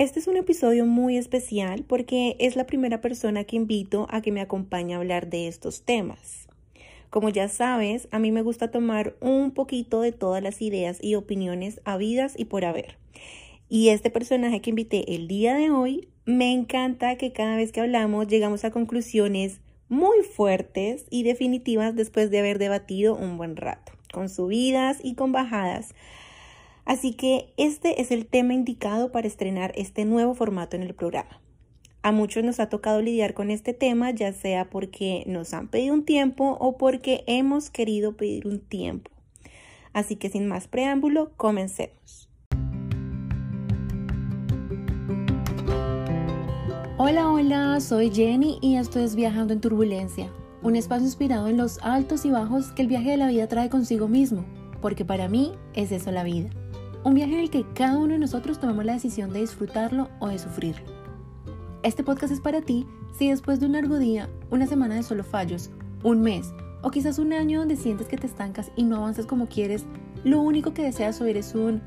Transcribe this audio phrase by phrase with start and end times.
[0.00, 4.32] Este es un episodio muy especial porque es la primera persona que invito a que
[4.32, 6.48] me acompañe a hablar de estos temas.
[7.10, 11.16] Como ya sabes, a mí me gusta tomar un poquito de todas las ideas y
[11.16, 12.96] opiniones habidas y por haber.
[13.68, 17.82] Y este personaje que invité el día de hoy, me encanta que cada vez que
[17.82, 19.60] hablamos llegamos a conclusiones
[19.90, 25.32] muy fuertes y definitivas después de haber debatido un buen rato, con subidas y con
[25.32, 25.94] bajadas
[26.90, 31.40] Así que este es el tema indicado para estrenar este nuevo formato en el programa.
[32.02, 35.94] A muchos nos ha tocado lidiar con este tema, ya sea porque nos han pedido
[35.94, 39.08] un tiempo o porque hemos querido pedir un tiempo.
[39.92, 42.28] Así que sin más preámbulo, comencemos.
[46.98, 50.28] Hola, hola, soy Jenny y esto es Viajando en Turbulencia,
[50.60, 53.70] un espacio inspirado en los altos y bajos que el viaje de la vida trae
[53.70, 54.44] consigo mismo,
[54.82, 56.50] porque para mí es eso la vida.
[57.02, 60.28] Un viaje en el que cada uno de nosotros tomamos la decisión de disfrutarlo o
[60.28, 60.84] de sufrirlo.
[61.82, 62.86] Este podcast es para ti
[63.16, 65.70] si después de un largo día, una semana de solo fallos,
[66.02, 69.46] un mes o quizás un año donde sientes que te estancas y no avanzas como
[69.46, 69.86] quieres,
[70.24, 71.80] lo único que deseas oír es un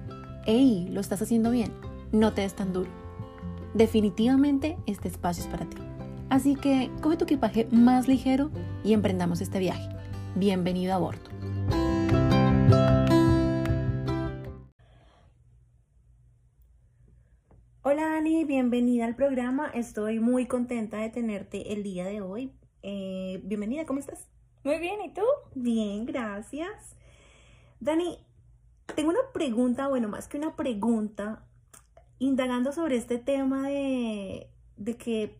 [0.47, 0.87] ¡Hey!
[0.89, 1.71] Lo estás haciendo bien,
[2.11, 2.89] no te des tan duro.
[3.75, 5.77] Definitivamente este espacio es para ti.
[6.29, 8.49] Así que coge tu equipaje más ligero
[8.83, 9.87] y emprendamos este viaje.
[10.35, 11.42] Bienvenido a bordo.
[19.03, 19.67] Bienvenida al programa.
[19.73, 22.53] Estoy muy contenta de tenerte el día de hoy.
[22.83, 24.29] Eh, bienvenida, ¿cómo estás?
[24.63, 25.23] Muy bien, ¿y tú?
[25.55, 26.95] Bien, gracias.
[27.81, 28.17] Dani,
[28.95, 31.43] tengo una pregunta, bueno, más que una pregunta,
[32.19, 35.37] indagando sobre este tema de, de que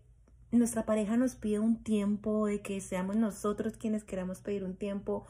[0.52, 5.26] nuestra pareja nos pide un tiempo, de que seamos nosotros quienes queramos pedir un tiempo.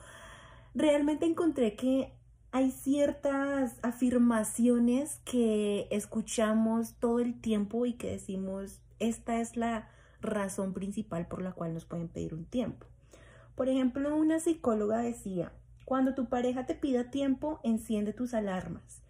[0.74, 2.14] Realmente encontré que
[2.54, 9.90] hay ciertas afirmaciones que escuchamos todo el tiempo y que decimos, esta es la
[10.22, 12.86] razón principal por la cual nos pueden pedir un tiempo.
[13.56, 15.52] Por ejemplo, una psicóloga decía,
[15.84, 19.02] cuando tu pareja te pida tiempo, enciende tus alarmas.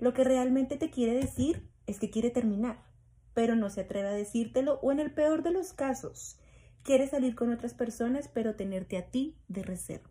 [0.00, 2.82] Lo que realmente te quiere decir es que quiere terminar,
[3.32, 6.40] pero no se atreve a decírtelo o en el peor de los casos,
[6.82, 10.10] quiere salir con otras personas pero tenerte a ti de reserva.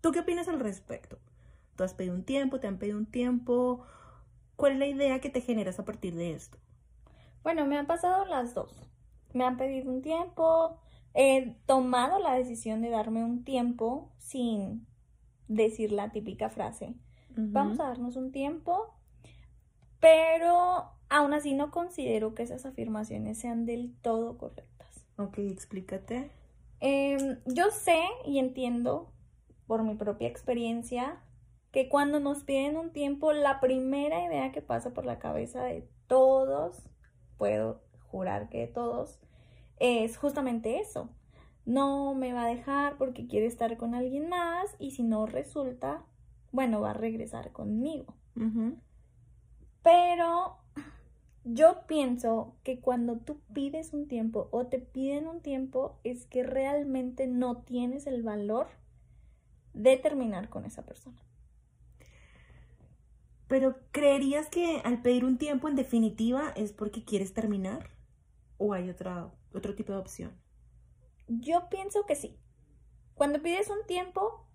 [0.00, 1.20] ¿Tú qué opinas al respecto?
[1.76, 3.82] Tú has pedido un tiempo, te han pedido un tiempo.
[4.56, 6.58] ¿Cuál es la idea que te generas a partir de esto?
[7.42, 8.90] Bueno, me han pasado las dos.
[9.32, 10.80] Me han pedido un tiempo,
[11.14, 14.86] he tomado la decisión de darme un tiempo sin
[15.46, 16.94] decir la típica frase.
[17.38, 18.94] Vamos a darnos un tiempo,
[20.00, 25.06] pero aún así no considero que esas afirmaciones sean del todo correctas.
[25.18, 26.30] Ok, explícate.
[26.80, 29.12] Em, yo sé y entiendo
[29.66, 31.20] por mi propia experiencia
[31.76, 35.86] que cuando nos piden un tiempo, la primera idea que pasa por la cabeza de
[36.06, 36.88] todos,
[37.36, 39.20] puedo jurar que de todos,
[39.78, 41.10] es justamente eso.
[41.66, 46.02] No me va a dejar porque quiere estar con alguien más y si no resulta,
[46.50, 48.14] bueno, va a regresar conmigo.
[49.82, 50.56] Pero
[51.44, 56.42] yo pienso que cuando tú pides un tiempo o te piden un tiempo es que
[56.42, 58.68] realmente no tienes el valor
[59.74, 61.25] de terminar con esa persona.
[63.48, 67.90] Pero ¿creerías que al pedir un tiempo en definitiva es porque quieres terminar?
[68.58, 70.32] ¿O hay otra, otro tipo de opción?
[71.28, 72.38] Yo pienso que sí.
[73.14, 74.46] Cuando pides un tiempo,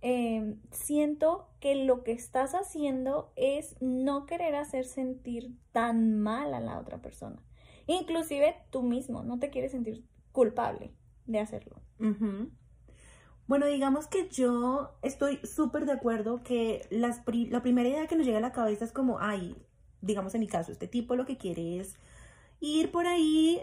[0.00, 6.60] em, siento que lo que estás haciendo es no querer hacer sentir tan mal a
[6.60, 7.42] la otra persona.
[7.86, 10.92] Inclusive tú mismo, no te quieres sentir culpable
[11.26, 11.80] de hacerlo.
[13.46, 18.26] Bueno, digamos que yo estoy súper de acuerdo que las la primera idea que nos
[18.26, 19.56] llega a la cabeza es como, ay,
[20.00, 21.94] digamos en mi caso, este tipo lo que quiere es
[22.60, 23.60] ir por ahí,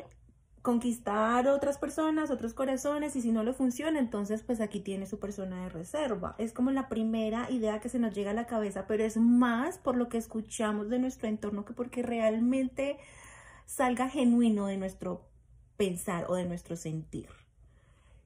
[0.62, 5.20] conquistar otras personas, otros corazones, y si no le funciona, entonces pues aquí tiene su
[5.20, 6.36] persona de reserva.
[6.38, 9.78] Es como la primera idea que se nos llega a la cabeza, pero es más
[9.78, 12.98] por lo que escuchamos de nuestro entorno que porque realmente
[13.66, 15.28] salga genuino de nuestro
[15.76, 17.28] pensar o de nuestro sentir.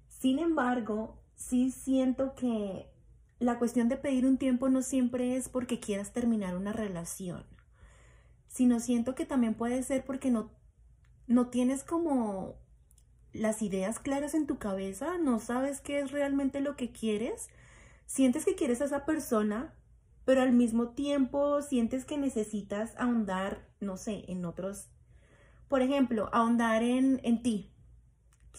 [0.07, 2.89] Sin embargo, sí siento que
[3.39, 7.45] la cuestión de pedir un tiempo no siempre es porque quieras terminar una relación,
[8.47, 10.51] sino siento que también puede ser porque no,
[11.27, 12.55] no tienes como
[13.31, 17.49] las ideas claras en tu cabeza, no sabes qué es realmente lo que quieres,
[18.07, 19.75] sientes que quieres a esa persona,
[20.25, 24.87] pero al mismo tiempo sientes que necesitas ahondar, no sé, en otros,
[25.67, 27.71] por ejemplo, ahondar en, en ti,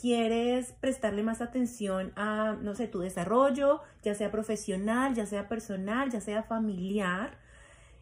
[0.01, 6.11] quieres prestarle más atención a, no sé, tu desarrollo, ya sea profesional, ya sea personal,
[6.11, 7.39] ya sea familiar.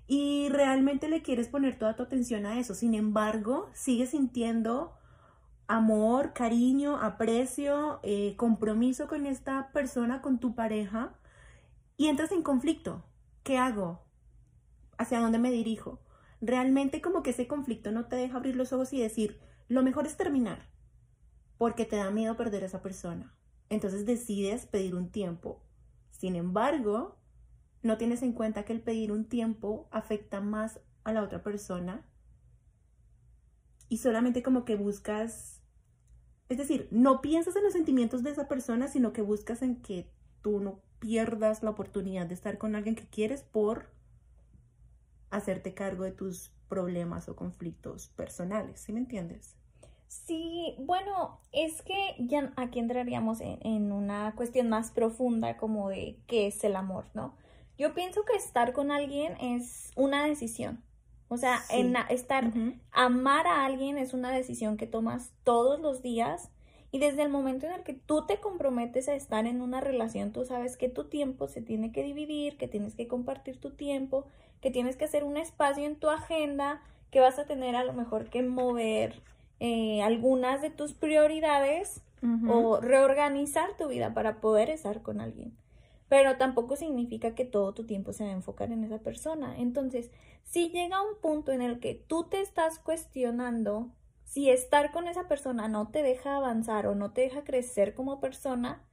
[0.09, 2.75] y realmente le quieres poner toda tu atención a eso.
[2.75, 4.95] Sin embargo, sigues sintiendo
[5.67, 11.15] amor, cariño, aprecio, eh, compromiso con esta persona, con tu pareja,
[11.97, 13.05] y entras en conflicto.
[13.43, 14.01] ¿Qué hago?
[14.99, 16.01] ¿Hacia dónde me dirijo?
[16.41, 20.07] Realmente como que ese conflicto no te deja abrir los ojos y decir, lo mejor
[20.07, 20.69] es terminar,
[21.59, 23.35] porque te da miedo perder a esa persona.
[23.69, 25.63] Entonces decides pedir un tiempo.
[26.11, 27.17] Sin embargo,
[27.83, 32.05] no tienes en cuenta que el pedir un tiempo afecta más a la otra persona
[33.89, 35.63] y solamente como que buscas,
[36.49, 40.11] es decir, no piensas en los sentimientos de esa persona, sino que buscas en que
[40.43, 43.91] tú no pierdas la oportunidad de estar con alguien que quieres por
[45.31, 49.57] hacerte cargo de tus problemas o conflictos personales, ¿sí me entiendes?
[50.09, 56.19] Sí, bueno, es que ya aquí entraríamos en, en, una cuestión más profunda como de
[56.27, 57.35] qué es el amor, ¿no?
[57.77, 60.83] Yo pienso que estar con alguien es una decisión.
[61.29, 62.53] O sea, en estar,
[62.93, 66.51] amar a alguien es una decisión que tomas todos los días
[66.93, 70.33] y desde el momento en el que tú te comprometes a estar en una relación,
[70.33, 74.27] tú sabes que tu tiempo se tiene que dividir, que tienes que compartir tu tiempo,
[74.61, 76.81] que tienes que hacer un espacio en tu agenda,
[77.11, 79.21] que vas a tener a lo mejor que mover
[79.61, 82.03] eh, algunas de tus prioridades
[82.49, 85.57] o reorganizar tu vida para poder estar con alguien.
[86.09, 89.57] Pero tampoco significa que todo tu tiempo se va a enfocar en esa persona.
[89.59, 90.11] Entonces,
[90.43, 93.93] si llega un punto en el que tú te estás cuestionando
[94.25, 98.21] si estar con esa persona no te deja avanzar o no te deja crecer como
[98.21, 98.85] persona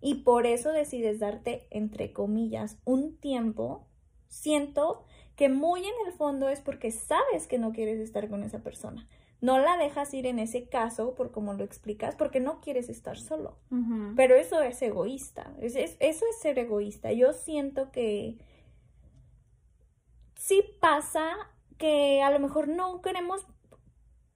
[0.00, 3.86] y por eso decides darte, entre comillas, un tiempo,
[4.28, 5.04] siento
[5.36, 9.06] que muy en el fondo es porque sabes que no quieres estar con esa persona
[9.40, 13.18] no la dejas ir en ese caso, por como lo explicas, porque no quieres estar
[13.18, 13.58] solo.
[14.16, 17.12] Pero eso es egoísta, eso es ser egoísta.
[17.12, 18.38] Yo siento que
[20.34, 21.30] sí pasa
[21.76, 23.46] que a lo mejor no queremos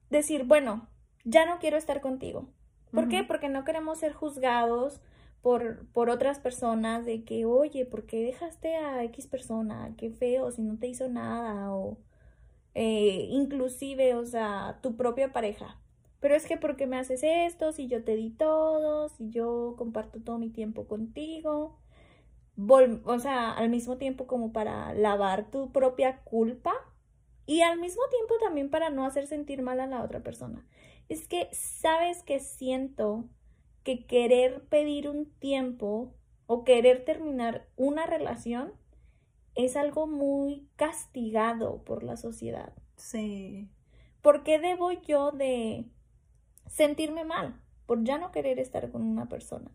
[0.09, 0.87] decir, bueno,
[1.25, 2.47] ya no quiero estar contigo.
[2.91, 3.23] ¿Por qué?
[3.23, 5.01] Porque no queremos ser juzgados
[5.41, 9.93] por, por otras personas de que, oye, ¿por qué dejaste a X persona?
[9.97, 11.97] Qué feo, si no te hizo nada o
[12.75, 15.79] eh, inclusive, o sea, tu propia pareja.
[16.19, 20.21] Pero es que porque me haces esto, si yo te di todo, si yo comparto
[20.21, 21.77] todo mi tiempo contigo,
[23.05, 26.73] o sea, al mismo tiempo como para lavar tu propia culpa
[27.45, 30.65] y al mismo tiempo también para no hacer sentir mal a la otra persona.
[31.09, 33.25] Es que sabes que siento
[33.83, 36.13] que querer pedir un tiempo
[36.47, 38.73] o querer terminar una relación
[39.55, 42.73] es algo muy castigado por la sociedad.
[42.95, 43.69] Sí.
[44.21, 45.85] ¿Por qué debo yo de
[46.67, 49.71] sentirme mal por ya no querer estar con una persona?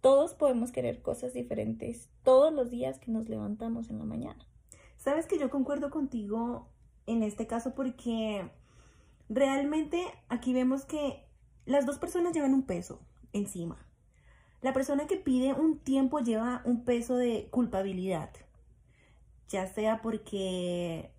[0.00, 4.46] Todos podemos querer cosas diferentes todos los días que nos levantamos en la mañana.
[4.96, 6.68] Sabes que yo concuerdo contigo
[7.06, 8.50] en este caso porque
[9.28, 11.24] realmente aquí vemos que
[11.64, 13.00] las dos personas llevan un peso
[13.32, 13.85] encima.
[14.62, 18.30] La persona que pide un tiempo lleva un peso de culpabilidad,
[19.48, 21.10] ya sea porque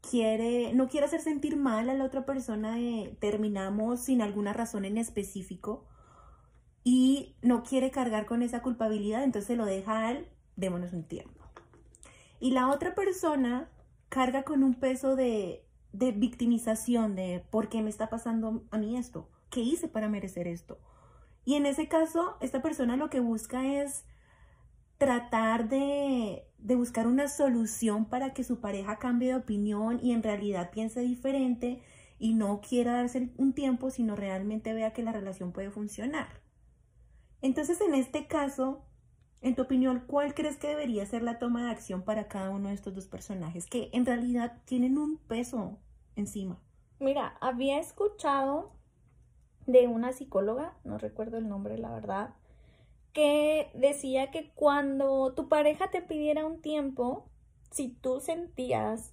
[0.00, 4.84] quiere, no quiere hacer sentir mal a la otra persona de terminamos sin alguna razón
[4.84, 5.84] en específico
[6.84, 10.26] y no quiere cargar con esa culpabilidad, entonces lo deja al
[10.56, 11.44] démonos un tiempo.
[12.40, 13.68] Y la otra persona
[14.08, 18.96] carga con un peso de, de victimización, de por qué me está pasando a mí
[18.96, 20.80] esto, qué hice para merecer esto
[21.44, 24.04] y en ese caso, esta persona lo que busca es
[24.98, 30.70] tratar de, buscar una solución para que su pareja cambie de opinión y en realidad
[30.70, 31.82] piense diferente
[32.20, 36.40] y no quiera darse un tiempo, sino realmente vea que la relación puede funcionar.
[37.40, 38.84] Entonces, en este caso,
[39.40, 42.68] en tu opinión, ¿cuál crees que debería ser la toma de acción para cada uno
[42.68, 45.80] de estos dos personajes que en realidad tienen un peso
[46.14, 46.60] encima?
[47.00, 48.76] Mira, había escuchado
[49.66, 52.34] de una psicóloga, no recuerdo el nombre, la verdad,
[53.12, 57.26] que decía que cuando tu pareja te pidiera un tiempo,
[57.70, 59.12] si tú sentías,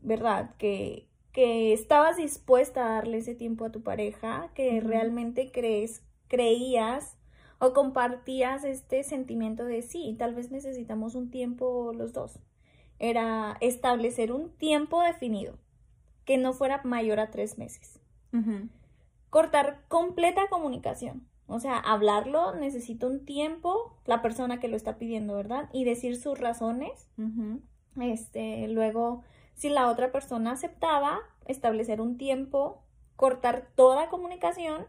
[0.00, 0.54] ¿verdad?
[0.56, 7.16] Que, que estabas dispuesta a darle ese tiempo a tu pareja, que realmente crees, creías
[7.58, 12.40] o compartías este sentimiento de sí, tal vez necesitamos un tiempo los dos.
[12.98, 15.56] Era establecer un tiempo definido,
[16.24, 18.00] que no fuera mayor a tres meses.
[19.32, 21.26] Cortar completa comunicación.
[21.46, 25.70] O sea, hablarlo necesita un tiempo, la persona que lo está pidiendo, ¿verdad?
[25.72, 27.08] Y decir sus razones.
[27.98, 29.22] Este, luego,
[29.54, 32.82] si la otra persona aceptaba, establecer un tiempo,
[33.16, 34.86] cortar toda comunicación.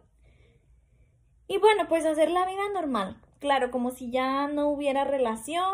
[1.48, 3.22] Y bueno, pues hacer la vida normal.
[3.40, 5.72] Claro, como si ya no hubiera relación,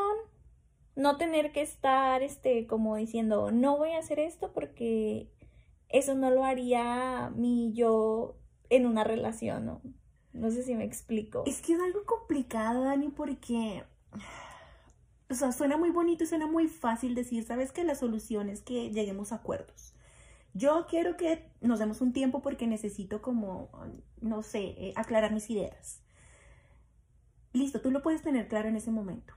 [0.95, 5.31] no tener que estar, este, como diciendo, no voy a hacer esto porque
[5.87, 8.38] eso no lo haría mi yo
[8.69, 9.81] en una relación, ¿no?
[10.33, 11.43] No sé si me explico.
[11.45, 13.83] Es que es algo complicado, Dani, porque...
[15.29, 18.61] O sea, suena muy bonito y suena muy fácil decir, ¿sabes que La solución es
[18.61, 19.93] que lleguemos a acuerdos.
[20.53, 23.69] Yo quiero que nos demos un tiempo porque necesito como,
[24.21, 26.01] no sé, eh, aclarar mis ideas.
[27.53, 29.33] Listo, tú lo puedes tener claro en ese momento.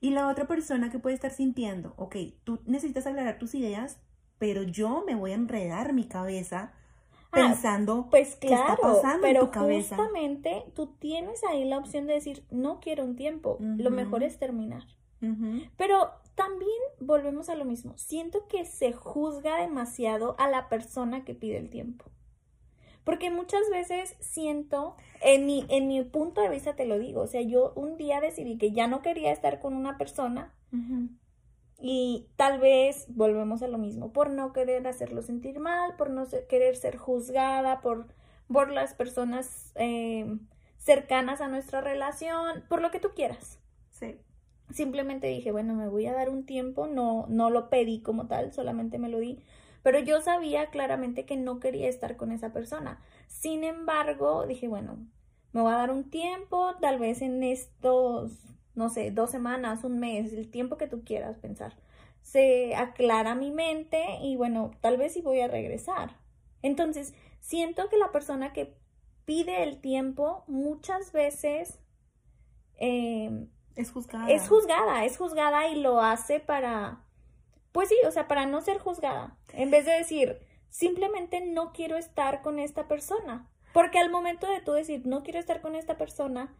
[0.00, 3.98] Y la otra persona que puede estar sintiendo, ok, tú necesitas aclarar tus ideas,
[4.38, 6.72] pero yo me voy a enredar mi cabeza
[7.30, 9.96] pensando Pues qué está claro, en pero tu cabeza.
[9.96, 14.38] justamente tú tienes ahí la opción de decir, no quiero un tiempo, lo mejor es
[14.38, 14.84] terminar.
[15.76, 16.70] Pero también
[17.00, 17.92] volvemos a lo mismo.
[17.98, 22.06] Siento que se juzga demasiado a la persona que pide el tiempo.
[23.04, 27.26] Porque muchas veces siento, en mi, en mi punto de vista te lo digo, o
[27.26, 30.54] sea, yo un día decidí que ya no quería estar con una persona.
[31.80, 36.26] Y tal vez volvemos a lo mismo, por no querer hacerlo sentir mal, por no
[36.26, 38.06] se- querer ser juzgada, por,
[38.52, 40.38] por las personas eh,
[40.78, 43.58] cercanas a nuestra relación, por lo que tú quieras
[43.90, 44.16] Sí.
[44.70, 48.52] simplemente dije, bueno, me voy a dar un tiempo, no, no lo pedí como tal,
[48.52, 49.42] solamente me lo di,
[49.82, 53.00] pero yo sabía claramente que no quería estar con esa persona.
[53.26, 54.98] Sin embargo, dije, bueno,
[55.52, 58.32] me voy a dar un tiempo, tal vez en estos,
[58.74, 61.76] no sé, dos semanas, un mes, el tiempo que tú quieras pensar.
[62.22, 66.16] Se aclara mi mente y bueno, tal vez sí voy a regresar.
[66.62, 68.76] Entonces, siento que la persona que
[69.24, 71.78] pide el tiempo muchas veces...
[72.78, 73.46] eh,
[73.76, 74.30] Es juzgada.
[74.30, 77.04] es juzgada, es juzgada y lo hace para,
[77.72, 79.36] pues sí, o sea, para no ser juzgada.
[79.52, 83.48] En vez de decir, simplemente no quiero estar con esta persona.
[83.72, 86.54] Porque al momento de tú decir, no quiero estar con esta persona,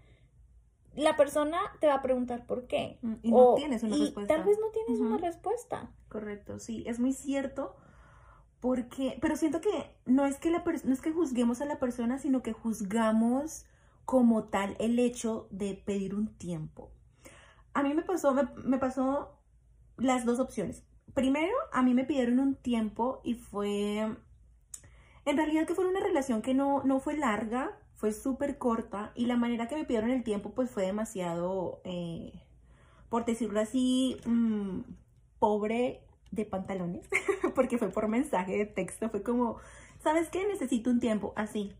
[0.95, 2.99] la persona te va a preguntar por qué.
[3.03, 4.35] Mm, Y no O- tienes una y respuesta.
[4.35, 5.91] Tal vez no tienes una respuesta.
[6.09, 7.77] Correcto, sí, es muy cierto.
[8.61, 9.71] Porque, pero siento que
[10.05, 13.65] no es que la no es que juzguemos a la persona, sino que juzgamos
[14.05, 16.91] como tal el hecho de pedir un tiempo.
[17.73, 19.39] A mí me pasó, me, me pasó
[19.97, 20.85] las dos opciones.
[21.15, 24.15] Primero, a mí me pidieron un tiempo y fue,
[25.25, 29.27] en realidad que fue una relación que no, no fue larga, fue súper corta y
[29.27, 32.33] la manera que me pidieron el tiempo pues fue demasiado, eh,
[33.11, 34.81] por decirlo así, mm,
[35.39, 37.07] pobre de pantalones,
[37.55, 39.59] porque fue por mensaje de texto, fue como,
[39.99, 40.47] ¿sabes qué?
[40.47, 41.75] Necesito un tiempo, así.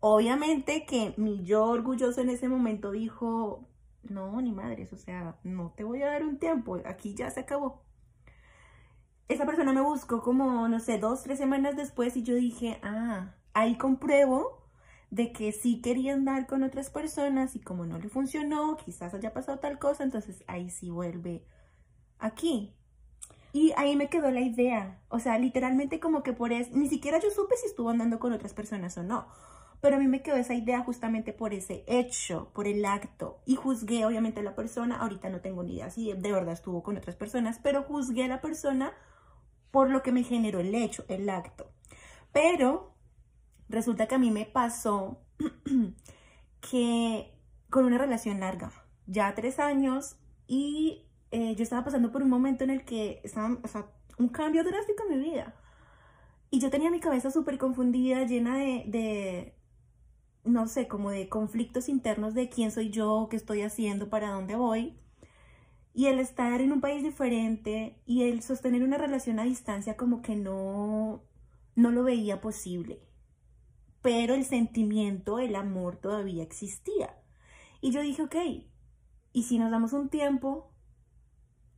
[0.00, 3.68] Obviamente que mi yo orgulloso en ese momento dijo,
[4.04, 7.40] no, ni madres, o sea, no te voy a dar un tiempo, aquí ya se
[7.40, 7.82] acabó.
[9.28, 13.34] Esa persona me buscó como, no sé, dos, tres semanas después y yo dije, ah,
[13.52, 14.57] ahí compruebo
[15.10, 19.32] de que sí quería andar con otras personas y como no le funcionó, quizás haya
[19.32, 21.44] pasado tal cosa, entonces ahí sí vuelve
[22.18, 22.74] aquí.
[23.52, 27.18] Y ahí me quedó la idea, o sea, literalmente como que por eso, ni siquiera
[27.18, 29.26] yo supe si estuvo andando con otras personas o no,
[29.80, 33.54] pero a mí me quedó esa idea justamente por ese hecho, por el acto, y
[33.54, 36.98] juzgué obviamente a la persona, ahorita no tengo ni idea si de verdad estuvo con
[36.98, 38.92] otras personas, pero juzgué a la persona
[39.70, 41.70] por lo que me generó el hecho, el acto.
[42.32, 42.97] Pero
[43.68, 45.20] resulta que a mí me pasó
[46.60, 47.34] que
[47.70, 48.72] con una relación larga,
[49.06, 53.58] ya tres años, y eh, yo estaba pasando por un momento en el que estaba,
[53.62, 53.86] o sea,
[54.18, 55.54] un cambio drástico en mi vida.
[56.50, 59.54] Y yo tenía mi cabeza súper confundida, llena de, de,
[60.44, 64.56] no sé, como de conflictos internos de quién soy yo, qué estoy haciendo, para dónde
[64.56, 64.98] voy.
[65.92, 70.22] Y el estar en un país diferente y el sostener una relación a distancia como
[70.22, 71.22] que no,
[71.74, 73.07] no lo veía posible.
[74.02, 77.16] Pero el sentimiento, el amor todavía existía.
[77.80, 78.36] Y yo dije, ok,
[79.32, 80.72] y si nos damos un tiempo,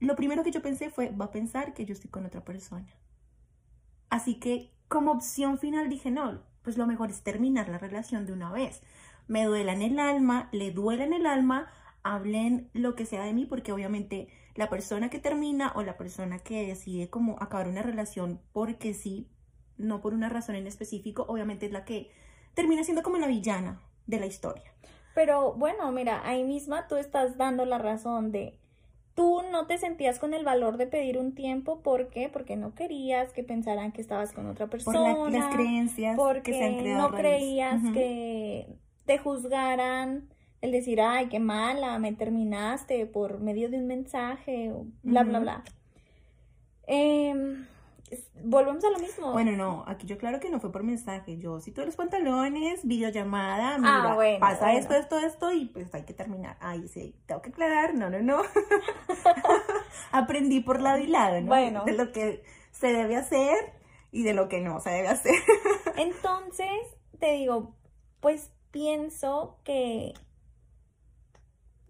[0.01, 2.89] lo primero que yo pensé fue, va a pensar que yo estoy con otra persona.
[4.09, 8.33] Así que como opción final dije, no, pues lo mejor es terminar la relación de
[8.33, 8.83] una vez.
[9.29, 11.69] Me duela en el alma, le duela en el alma,
[12.03, 16.39] hablen lo que sea de mí, porque obviamente la persona que termina o la persona
[16.39, 19.29] que decide como acabar una relación porque sí,
[19.81, 22.11] no por una razón en específico, obviamente es la que
[22.55, 24.73] termina siendo como la villana de la historia.
[25.15, 28.57] Pero bueno, mira, ahí misma tú estás dando la razón de
[29.15, 32.29] tú no te sentías con el valor de pedir un tiempo, ¿por qué?
[32.29, 35.15] Porque no querías que pensaran que estabas con otra Por persona.
[35.29, 37.11] la- las creencias porque que se han creado.
[37.11, 38.67] no creías que
[39.05, 40.29] te juzgaran
[40.63, 45.41] el decir, ay, qué mala, me terminaste por medio de un mensaje, o bla, bla,
[45.41, 45.65] bla.
[46.87, 47.37] Es-
[48.43, 49.33] volvemos a lo mismo.
[49.33, 51.39] Bueno, no, aquí yo claro que no fue por mensaje.
[51.39, 54.79] Yo sí tuve los pantalones, videollamada, mira, Ah, bueno, pasa bueno.
[54.79, 56.57] esto, esto, esto y pues hay que terminar.
[56.61, 58.43] Ay, sí, tengo que aclarar, no, no, no.
[60.13, 61.49] aprendí por lado y lado, ¿no?
[61.49, 61.85] Bueno.
[61.85, 63.57] De lo que se debe hacer
[64.13, 65.35] y de lo que no se debe hacer.
[65.97, 66.69] Entonces,
[67.19, 67.75] te digo,
[68.21, 70.15] pues pienso que,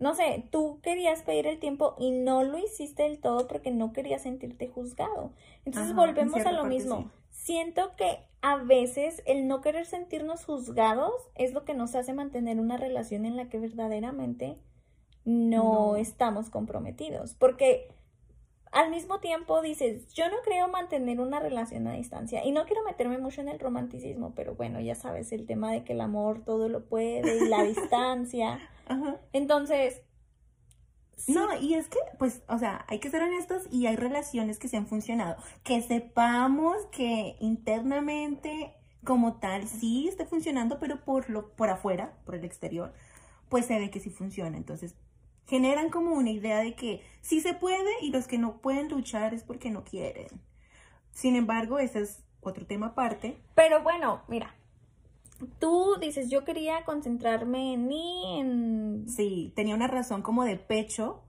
[0.01, 3.93] no sé, tú querías pedir el tiempo y no lo hiciste del todo porque no
[3.93, 5.33] querías sentirte juzgado.
[5.65, 7.03] Entonces Ajá, en volvemos a lo mismo.
[7.05, 7.11] sí.
[7.31, 12.59] Siento que a veces el no querer sentirnos juzgados es lo que nos hace mantener
[12.61, 14.59] una relación en la que verdaderamente
[15.25, 15.97] no, No.
[15.97, 17.35] estamos comprometidos.
[17.35, 17.89] Porque
[18.73, 22.85] al mismo tiempo dices, yo no creo mantener una relación a distancia y no quiero
[22.85, 26.45] meterme mucho en el romanticismo, pero bueno, ya sabes, el tema de que el amor
[26.45, 28.61] todo lo puede y la distancia.
[28.87, 29.21] Ajá.
[29.33, 30.03] Entonces,
[31.17, 34.59] sí, No, y es que, pues, o sea, hay que ser honestos y hay relaciones
[34.59, 35.37] que se han funcionado.
[35.65, 38.75] Que sepamos que internamente,
[39.05, 42.93] como tal, sí está funcionando, pero por lo, por afuera, por el exterior,
[43.49, 44.57] pues se ve que sí funciona.
[44.57, 44.95] Entonces,
[45.51, 49.35] generan como una idea de que sí se puede y los que no pueden luchar
[49.35, 50.29] es porque no quieren.
[51.11, 53.37] Sin embargo, ese es otro tema aparte.
[53.57, 54.55] pero bueno, mira,
[55.59, 59.09] tú dices, yo quería concentrarme en mí, en...
[59.09, 61.25] Sí, tenía una razón como de pecho,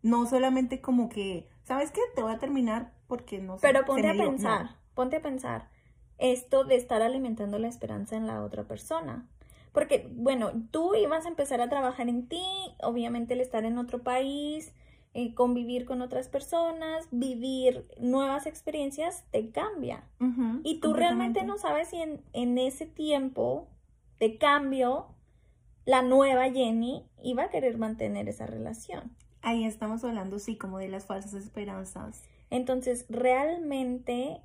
[0.00, 2.00] no solamente como que, ¿sabes qué?
[2.14, 3.62] Te voy a terminar porque no sé.
[3.66, 4.22] Pero ponte a dio".
[4.22, 4.30] No.
[4.30, 5.68] pensar, ponte a pensar
[6.18, 9.28] esto de estar alimentando la esperanza en la otra persona.
[9.76, 12.42] Porque, bueno, tú ibas a empezar a trabajar en ti,
[12.82, 14.72] obviamente el estar en otro país,
[15.12, 20.08] eh, convivir con otras personas, vivir nuevas experiencias, te cambia.
[20.64, 23.68] Y tú realmente no sabes si en, en ese tiempo
[24.18, 25.08] de cambio,
[25.84, 29.14] la nueva Jenny iba a querer mantener esa relación.
[29.42, 32.24] Ahí estamos hablando, sí, como de las falsas esperanzas.
[32.48, 34.40] Entonces, realmente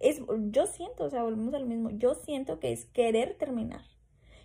[0.00, 3.84] es, yo siento, o sea, volvemos a lo mismo, yo siento que es querer terminar.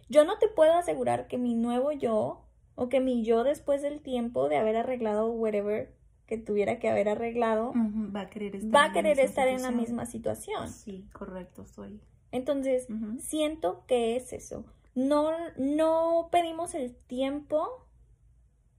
[0.10, 2.46] Yo no te puedo asegurar que mi nuevo yo
[2.76, 5.96] o que mi yo después del tiempo de haber arreglado whatever
[6.28, 7.72] que tuviera que haber arreglado
[8.16, 9.78] Va a querer estar va a en la querer misma estar en la situación.
[9.82, 10.70] misma situación.
[10.70, 12.02] Sí, correcto, estoy.
[12.32, 12.88] Entonces,
[13.20, 14.66] siento que es eso.
[14.96, 17.88] No, no pedimos el tiempo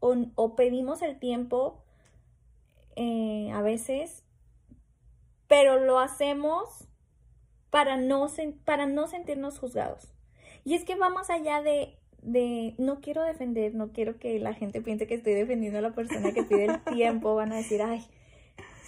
[0.01, 1.85] o, o pedimos el tiempo
[2.97, 4.25] eh, a veces,
[5.47, 6.89] pero lo hacemos
[7.71, 8.27] para no,
[8.65, 10.16] para no sentirnos juzgados.
[10.67, 14.53] Y es que va más allá de, de, no quiero defender, no quiero que la
[14.53, 17.81] gente piense que estoy defendiendo a la persona que pide el tiempo, van a decir,
[17.83, 18.05] ay,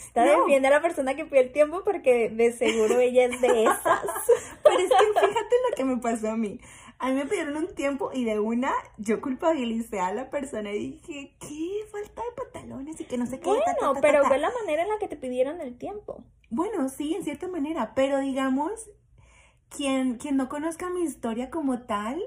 [0.05, 0.33] está No.
[0.33, 4.03] defendiendo a la persona que pide el tiempo porque de seguro ella es de esas.
[4.65, 6.61] Pero es que fíjate lo que me pasó a mí.
[6.99, 10.79] A mí me pidieron un tiempo y de una yo culpabilicé a la persona y
[10.99, 13.45] dije, qué falta de pantalones y que no sé qué.
[13.45, 14.35] ta, ta, Bueno, ta, pero ta, ta".
[14.35, 16.25] ve la manera en la que te pidieron el tiempo.
[16.51, 18.73] Bueno, sí, en cierta manera, pero digamos,
[19.69, 22.21] quien, quien no conozca mi historia como tal,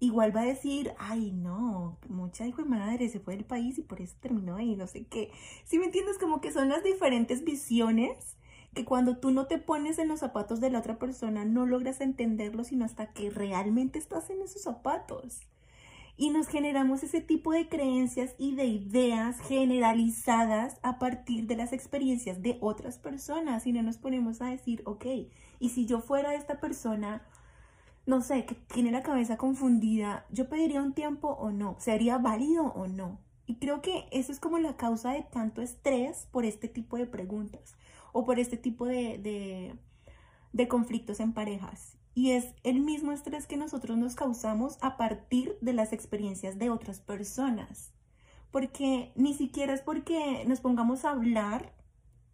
[0.00, 3.82] igual va a decir, ay, no, mucha hijo de madre se fue del país y
[3.82, 5.30] por eso terminó ahí, no sé qué.
[5.64, 6.18] Si me entiendes?
[6.18, 8.36] Como que son las diferentes visiones
[8.74, 12.00] que cuando tú no te pones en los zapatos de la otra persona, no logras
[12.00, 15.42] entenderlo, sino hasta que realmente estás en esos zapatos.
[16.16, 21.72] Y nos generamos ese tipo de creencias y de ideas generalizadas a partir de las
[21.72, 25.06] experiencias de otras personas y no nos ponemos a decir, ok,
[25.64, 27.22] y si yo fuera esta persona,
[28.04, 31.76] no sé, que tiene la cabeza confundida, ¿yo pediría un tiempo o no?
[31.78, 33.18] ¿Sería válido o no?
[33.46, 37.06] Y creo que eso es como la causa de tanto estrés por este tipo de
[37.06, 37.76] preguntas
[38.12, 39.78] o por este tipo de, de,
[40.52, 41.96] de conflictos en parejas.
[42.12, 46.68] Y es el mismo estrés que nosotros nos causamos a partir de las experiencias de
[46.68, 47.94] otras personas.
[48.50, 51.72] Porque ni siquiera es porque nos pongamos a hablar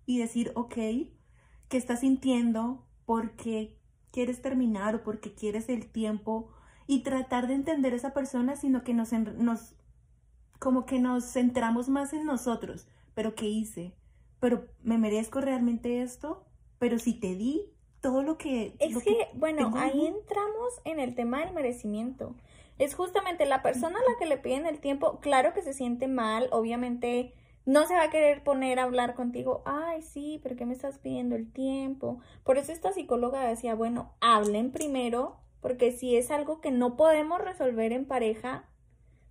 [0.04, 2.89] y decir, ok, ¿qué estás sintiendo?
[3.04, 3.76] ¿Por qué
[4.10, 6.50] quieres terminar o por qué quieres el tiempo?
[6.86, 9.74] Y tratar de entender a esa persona, sino que nos, nos
[10.58, 12.86] como que nos centramos más en nosotros.
[13.14, 13.94] ¿Pero qué hice?
[14.40, 16.44] ¿Pero me merezco realmente esto?
[16.78, 18.74] ¿Pero si te di todo lo que...
[18.78, 20.06] Es lo que, bueno, ahí?
[20.06, 22.34] entramos en el tema del merecimiento.
[22.78, 26.08] Es justamente la persona a la que le piden el tiempo, claro que se siente
[26.08, 27.34] mal, obviamente
[27.70, 30.98] no se va a querer poner a hablar contigo, ay, sí, pero ¿qué me estás
[30.98, 32.18] pidiendo el tiempo?
[32.42, 37.40] Por eso esta psicóloga decía, bueno, hablen primero, porque si es algo que no podemos
[37.40, 38.64] resolver en pareja,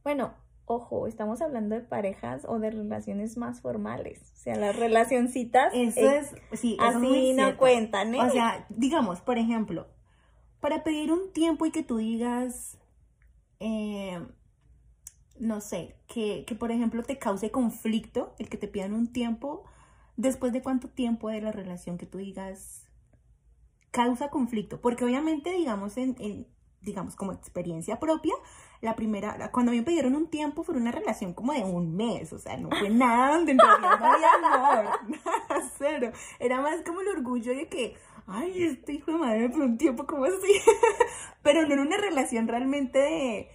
[0.04, 5.74] bueno, ojo, estamos hablando de parejas o de relaciones más formales, o sea, las relacioncitas
[5.74, 8.22] Eso eh, es, sí, eso es muy así no cuentan, ¿eh?
[8.22, 9.88] O sea, digamos, por ejemplo,
[10.62, 12.78] para pedir un tiempo y que tú digas,
[13.60, 14.18] eh,
[15.40, 19.64] no sé, que, que por ejemplo te cause conflicto el que te pidan un tiempo,
[20.18, 22.86] después de cuánto tiempo de la relación que tú digas
[23.92, 26.48] causa conflicto, porque obviamente, digamos, en, en-
[26.82, 28.34] digamos, como experiencia propia,
[28.82, 32.40] la primera, cuando me pidieron un tiempo fue una relación como de un mes, o
[32.40, 36.12] sea, no fue nada donde no había amor, nada, cero.
[36.40, 37.96] Era más como el orgullo de que,
[38.28, 40.62] ay, este hijo de madre por un tiempo como así,
[41.44, 43.50] pero no era una relación realmente de,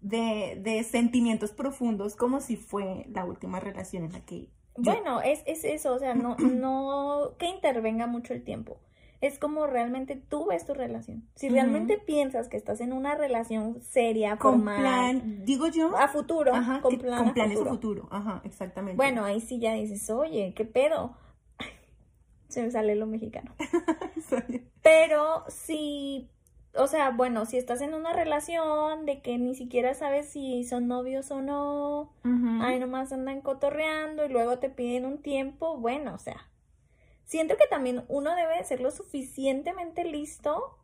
[0.00, 4.48] de, de sentimientos profundos como si fue la última relación en la que...
[4.76, 8.78] yo- Bueno, es, es eso, o sea, no, no que intervenga mucho el tiempo.
[9.20, 11.28] Es como realmente tú ves tu relación.
[11.34, 16.08] Si realmente piensas que estás en una relación seria, con formal, plan, digo yo, a
[16.08, 17.70] futuro, ajá, con que- plan con a planes futuro.
[17.70, 18.96] a futuro, ajá, exactamente.
[18.96, 21.14] Bueno, ahí sí ya dices, oye, ¿qué pedo?
[22.48, 23.54] Se me sale lo mexicano.
[24.82, 26.30] Pero si,
[26.74, 30.88] o sea, bueno, si estás en una relación de que ni siquiera sabes si son
[30.88, 32.62] novios o no, Ujú.
[32.62, 36.48] ahí nomás andan cotorreando y luego te piden un tiempo, bueno, o sea,
[37.24, 40.78] siento que también uno debe de ser lo suficientemente listo,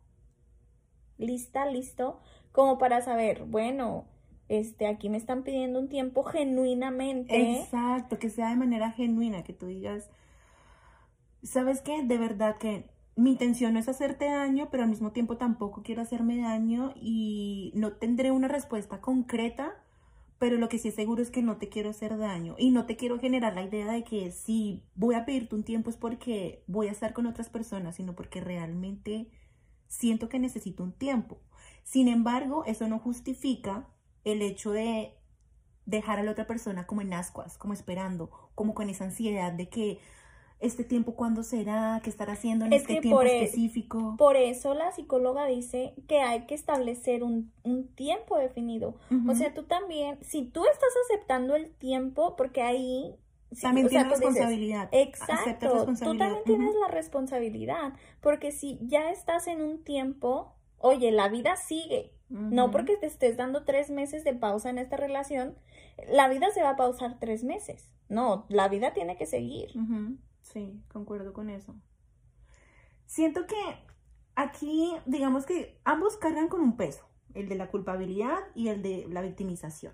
[1.19, 2.21] lista, listo,
[2.53, 4.07] como para saber, bueno,
[4.49, 7.61] este, aquí me están pidiendo un tiempo genuinamente.
[7.61, 10.11] Exacto, que sea de manera genuina, que tú digas,
[11.43, 12.03] ¿sabes qué?
[12.03, 16.03] De verdad que mi intención no es hacerte daño, pero al mismo tiempo tampoco quiero
[16.03, 19.75] hacerme daño y no tendré una respuesta concreta,
[20.39, 22.85] pero lo que sí es seguro es que no te quiero hacer daño y no
[22.85, 26.63] te quiero generar la idea de que si voy a pedirte un tiempo es porque
[26.67, 29.31] voy a estar con otras personas, sino porque realmente
[29.89, 31.39] siento que necesito un tiempo.
[31.85, 33.89] Sin embargo, eso no justifica
[34.25, 35.15] el hecho de
[35.87, 39.71] dejar a la otra persona como en ascuas, como esperando, como con esa ansiedad de
[39.71, 40.01] que
[40.59, 44.15] este tiempo cuándo será, qué estará haciendo en Es este tiempo por e- específico.
[44.17, 48.97] Por eso la psicóloga dice que hay que establecer un, un tiempo definido.
[49.29, 53.17] O sea, tú también, si tú estás aceptando el tiempo, porque ahí...
[53.53, 54.89] si- también sea, tienes dices, responsabilidad.
[54.93, 61.29] Exacto, tú también tienes la responsabilidad, porque si ya estás en un tiempo, oye, la
[61.29, 62.13] vida sigue.
[62.29, 65.55] No porque te estés dando tres meses de pausa en esta relación,
[66.11, 67.89] la vida se va a pausar tres meses.
[68.09, 69.69] No, la vida tiene que seguir.
[70.53, 71.75] Sí, concuerdo con eso.
[73.07, 73.57] Siento que
[74.35, 77.05] aquí, digamos que ambos cargan con un peso,
[77.35, 79.93] el de la culpabilidad y el de la victimización.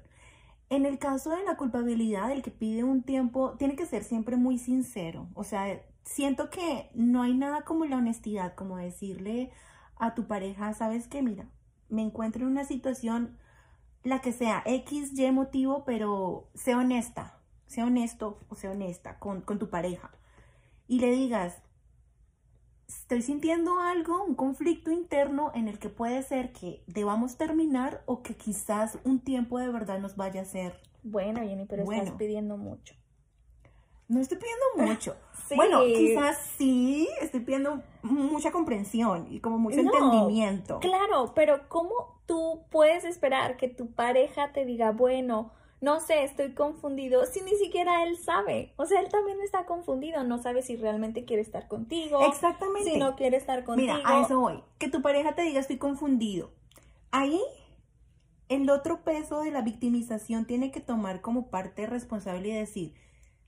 [0.70, 4.36] En el caso de la culpabilidad, el que pide un tiempo tiene que ser siempre
[4.36, 5.28] muy sincero.
[5.34, 9.50] O sea, siento que no hay nada como la honestidad, como decirle
[9.96, 11.46] a tu pareja, sabes qué, mira,
[11.88, 13.38] me encuentro en una situación,
[14.04, 19.42] la que sea, X, Y motivo, pero sé honesta, sé honesto o sé honesta con,
[19.42, 20.10] con tu pareja.
[20.86, 21.62] Y le digas,
[22.88, 28.22] estoy sintiendo algo, un conflicto interno en el que puede ser que debamos terminar o
[28.22, 30.80] que quizás un tiempo de verdad nos vaya a ser.
[31.02, 32.94] Bueno, Jenny, pero estás pidiendo mucho.
[34.08, 35.16] No estoy pidiendo mucho.
[35.48, 35.56] Sí.
[35.56, 40.80] Bueno, quizás sí, estoy pidiendo mucha comprensión y como mucho No, entendimiento.
[40.80, 46.52] Claro, pero ¿cómo tú puedes esperar que tu pareja te diga, bueno, no sé, estoy
[46.52, 48.72] confundido, si ni siquiera él sabe?
[48.76, 52.92] O sea, él también está confundido, no sabe si realmente quiere estar contigo, Exactamente.
[52.92, 53.92] si no quiere estar contigo.
[53.96, 54.62] Mira, a eso voy.
[54.78, 56.52] Que tu pareja te diga estoy confundido.
[57.10, 57.40] Ahí
[58.48, 62.94] el otro peso de la victimización tiene que tomar como parte responsable y decir,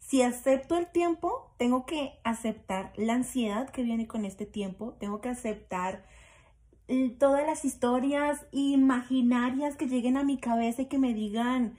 [0.00, 5.20] si acepto el tiempo, tengo que aceptar la ansiedad que viene con este tiempo, tengo
[5.20, 6.04] que aceptar
[6.88, 11.78] eh, todas las historias imaginarias que lleguen a mi cabeza y que me digan,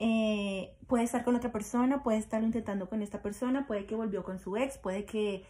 [0.00, 4.24] eh, puede estar con otra persona, puede estar intentando con esta persona, puede que volvió
[4.24, 5.44] con su ex, puede que,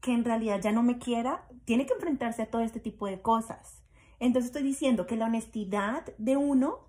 [0.00, 3.20] que en realidad ya no me quiera, tiene que enfrentarse a todo este tipo de
[3.20, 3.82] cosas.
[4.20, 6.88] Entonces estoy diciendo que la honestidad de uno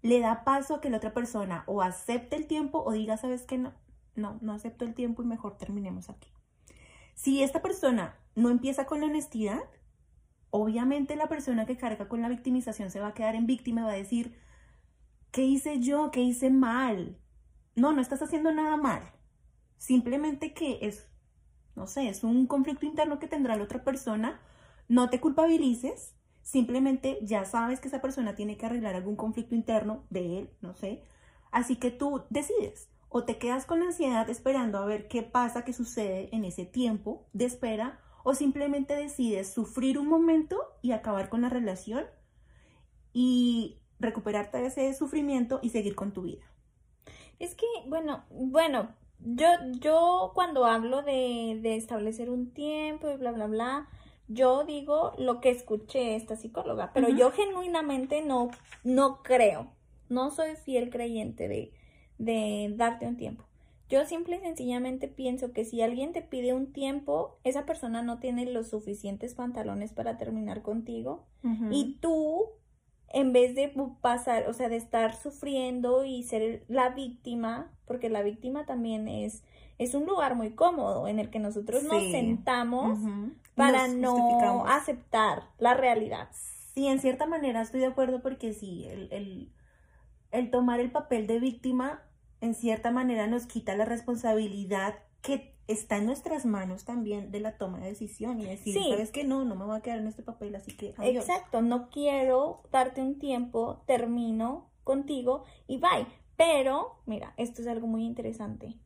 [0.00, 3.42] le da paso a que la otra persona o acepte el tiempo o diga, sabes
[3.42, 3.74] que no,
[4.16, 6.32] no, no acepto el tiempo y mejor terminemos aquí.
[7.14, 9.62] Si esta persona no empieza con la honestidad,
[10.48, 13.84] obviamente la persona que carga con la victimización se va a quedar en víctima y
[13.84, 14.34] va a decir,
[15.34, 16.12] ¿qué hice yo?
[16.12, 17.18] ¿Qué hice mal?
[17.74, 19.02] No, no estás haciendo nada mal.
[19.78, 21.10] Simplemente que es,
[21.74, 24.40] no sé, es un conflicto interno que tendrá la otra persona.
[24.86, 26.14] No te culpabilices.
[26.42, 30.72] Simplemente ya sabes que esa persona tiene que arreglar algún conflicto interno de él, no
[30.76, 31.02] sé.
[31.50, 32.88] Así que tú decides.
[33.08, 36.64] O te quedas con la ansiedad esperando a ver qué pasa, qué sucede en ese
[36.64, 42.04] tiempo de espera, o simplemente decides sufrir un momento y acabar con la relación
[43.12, 46.44] y recuperarte de ese sufrimiento y seguir con tu vida.
[47.38, 49.46] Es que, bueno, bueno, yo,
[49.80, 53.88] yo cuando hablo de, de establecer un tiempo y bla, bla, bla,
[54.28, 58.50] yo digo lo que escuché esta psicóloga, pero yo genuinamente no,
[58.82, 59.68] no creo,
[60.08, 61.72] no soy fiel creyente de,
[62.18, 63.44] de darte un tiempo.
[63.90, 68.18] Yo simple y sencillamente pienso que si alguien te pide un tiempo, esa persona no
[68.18, 71.26] tiene los suficientes pantalones para terminar contigo
[71.70, 72.46] y tú
[73.12, 78.22] en vez de pasar, o sea, de estar sufriendo y ser la víctima, porque la
[78.22, 79.44] víctima también es,
[79.78, 82.98] es un lugar muy cómodo en el que nosotros nos sentamos
[83.54, 86.28] para no aceptar la realidad.
[86.74, 89.52] Sí, en cierta manera estoy de acuerdo porque sí, el,
[90.32, 92.02] el tomar el papel de víctima,
[92.40, 97.56] en cierta manera nos quita la responsabilidad que está en nuestras manos también de la
[97.56, 100.22] toma de decisión y decir, sabes que no, no me voy a quedar en este
[100.22, 106.06] papel, así que Exacto, no quiero darte un tiempo, termino contigo y bye.
[106.36, 108.76] Pero, mira, esto es algo muy interesante.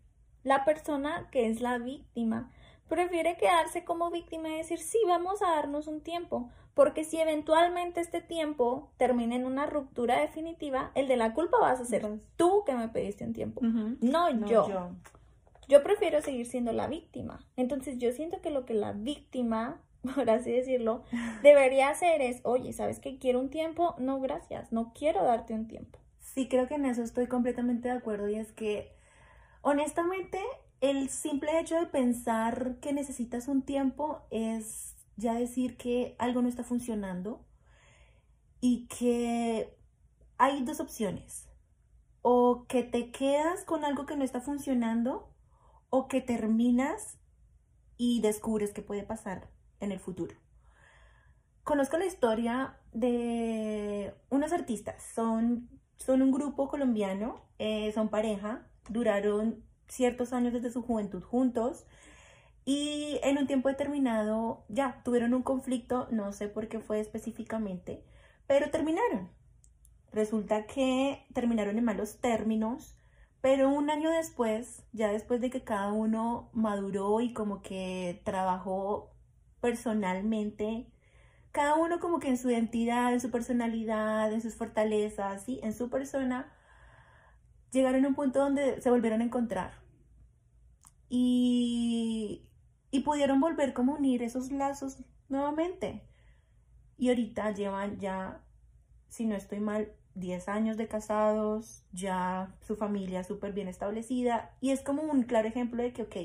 [0.45, 2.53] La persona que es la víctima
[2.89, 8.01] prefiere quedarse como víctima y decir, sí, vamos a darnos un tiempo, porque si eventualmente
[8.01, 12.63] este tiempo termina en una ruptura definitiva, el de la culpa vas a ser tú
[12.65, 14.69] que me pediste un tiempo, no, yo.
[14.69, 14.91] Yo
[15.83, 17.47] prefiero seguir siendo la víctima.
[17.57, 19.81] Entonces yo siento que lo que la víctima,
[20.15, 21.05] por así decirlo,
[21.43, 23.19] debería hacer es, oye, ¿sabes qué?
[23.19, 23.95] Quiero un tiempo.
[23.99, 25.99] No, gracias, no quiero darte un tiempo.
[26.21, 28.93] Sí, creo que en eso estoy completamente de acuerdo y es que,
[29.63, 30.41] honestamente,
[30.81, 36.49] el simple hecho de pensar que necesitas un tiempo es ya decir que algo no
[36.49, 37.45] está funcionando
[38.61, 39.77] y que
[40.39, 41.49] hay dos opciones.
[42.23, 45.29] O que te quedas con algo que no está funcionando
[45.91, 47.19] o que terminas
[47.97, 49.49] y descubres qué puede pasar
[49.81, 50.35] en el futuro.
[51.65, 59.63] Conozco la historia de unos artistas, son, son un grupo colombiano, eh, son pareja, duraron
[59.87, 61.87] ciertos años desde su juventud juntos
[62.65, 68.05] y en un tiempo determinado ya tuvieron un conflicto, no sé por qué fue específicamente,
[68.47, 69.31] pero terminaron.
[70.13, 72.98] Resulta que terminaron en malos términos
[73.41, 79.13] pero un año después, ya después de que cada uno maduró y como que trabajó
[79.61, 80.89] personalmente,
[81.53, 85.61] cada uno como que en su identidad, en su personalidad, en sus fortalezas, ¿sí?
[85.63, 86.53] en su persona,
[87.73, 89.73] llegaron a un punto donde se volvieron a encontrar.
[91.09, 92.47] Y,
[92.91, 94.99] y pudieron volver como unir esos lazos
[95.29, 96.03] nuevamente.
[96.97, 98.43] Y ahorita llevan ya,
[99.09, 104.71] si no estoy mal, 10 años de casados, ya su familia súper bien establecida y
[104.71, 106.17] es como un claro ejemplo de que, ok,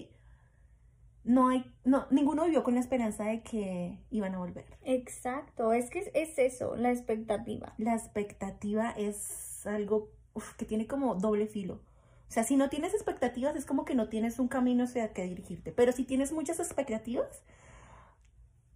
[1.24, 4.65] no hay, no, ninguno vivió con la esperanza de que iban a volver.
[4.84, 7.74] Exacto, es que es, eso, la expectativa.
[7.78, 10.10] La expectativa es algo
[10.58, 11.76] que tiene como doble filo.
[12.28, 15.24] O sea, si no tienes expectativas es como que no tienes un camino hacia que
[15.24, 17.43] dirigirte, pero si tienes muchas expectativas,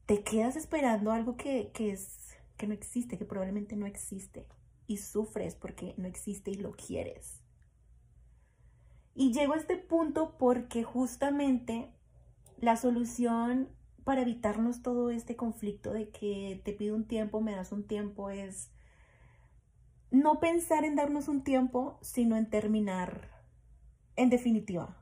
[0.05, 4.45] te quedas esperando algo que, que es, que no existe, que probablemente no existe
[4.87, 7.41] y sufres porque no existe y lo quieres.
[9.13, 11.91] Y llego a este punto porque justamente
[12.59, 13.69] la solución
[14.03, 18.29] para evitarnos todo este conflicto de que te pido un tiempo, me das un tiempo,
[18.29, 18.71] es
[20.11, 23.29] no pensar en darnos un tiempo, sino en terminar
[24.15, 24.95] en definitiva.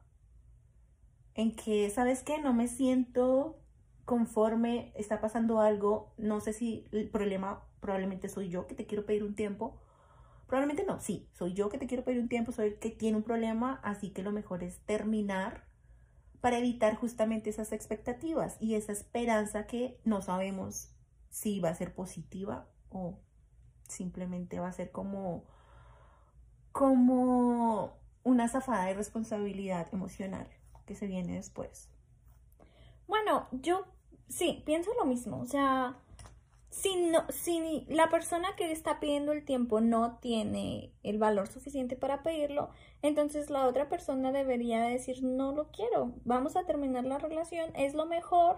[1.35, 2.39] En que, ¿sabes qué?
[2.39, 3.59] No me siento
[4.05, 9.05] conforme, está pasando algo, no sé si el problema probablemente soy yo que te quiero
[9.05, 9.79] pedir un tiempo.
[10.47, 13.17] Probablemente no, sí, soy yo que te quiero pedir un tiempo, soy el que tiene
[13.17, 15.65] un problema, así que lo mejor es terminar
[16.39, 20.91] para evitar justamente esas expectativas y esa esperanza que no sabemos
[21.29, 23.19] si va a ser positiva o
[23.87, 25.43] simplemente va a ser como,
[26.71, 30.47] como una zafada de responsabilidad emocional
[30.85, 31.89] que se viene después.
[33.07, 33.85] Bueno, yo
[34.29, 35.97] sí, pienso lo mismo, o sea,
[36.69, 41.95] si, no, si la persona que está pidiendo el tiempo no tiene el valor suficiente
[41.95, 42.69] para pedirlo,
[43.01, 47.93] entonces la otra persona debería decir, no lo quiero, vamos a terminar la relación, es
[47.93, 48.57] lo mejor,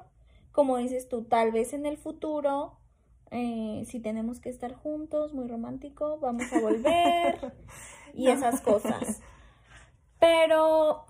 [0.52, 2.78] como dices tú, tal vez en el futuro,
[3.30, 7.54] eh, si tenemos que estar juntos, muy romántico, vamos a volver
[8.14, 9.22] y esas cosas.
[10.20, 11.06] Pero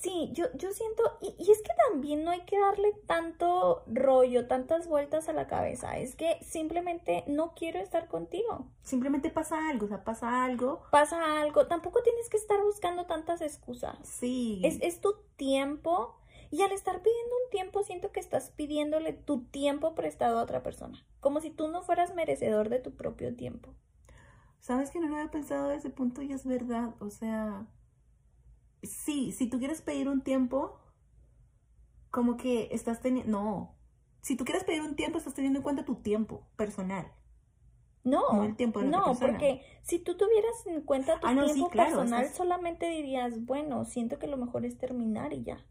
[0.00, 4.46] Sí, yo, yo siento, y, y, es que también no hay que darle tanto rollo,
[4.46, 8.66] tantas vueltas a la cabeza, es que simplemente no quiero estar contigo.
[8.82, 10.80] Simplemente pasa algo, o sea, pasa algo.
[10.90, 13.98] Pasa algo, tampoco tienes que estar buscando tantas excusas.
[14.02, 14.62] Sí.
[14.64, 16.16] Es, es tu tiempo
[16.50, 20.62] y al estar pidiendo un tiempo siento que estás pidiéndole tu tiempo prestado a otra
[20.62, 23.74] persona, como si tú no fueras merecedor de tu propio tiempo.
[24.60, 27.66] Sabes que no lo había pensado de ese punto y es verdad, o sea
[28.82, 30.78] sí, si tú quieres pedir un tiempo,
[32.10, 33.74] como que estás teniendo, no,
[34.20, 37.12] si tú quieres pedir un tiempo, estás teniendo en cuenta tu tiempo personal.
[38.02, 41.68] No, no, el tiempo de no porque si tú tuvieras en cuenta tu ah, tiempo
[41.70, 45.64] personal, solamente dirías, bueno, siento que lo mejor es terminar y ya.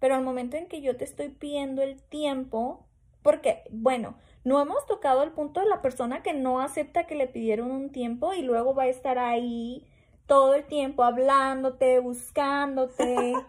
[0.00, 2.86] Pero al momento en que yo te estoy pidiendo el tiempo,
[3.22, 7.26] Porque, bueno, no hemos tocado el punto de la persona que no acepta que le
[7.26, 9.84] pidieron un tiempo y luego va a estar ahí
[10.26, 13.34] todo el tiempo hablándote, buscándote.